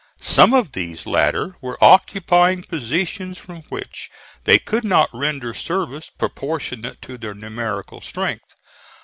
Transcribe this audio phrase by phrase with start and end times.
[0.19, 4.09] Some of these latter were occupying positions from which
[4.45, 8.55] they could not render service proportionate to their numerical strength.